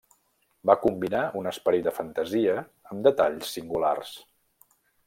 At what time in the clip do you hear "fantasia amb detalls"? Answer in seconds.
1.99-3.57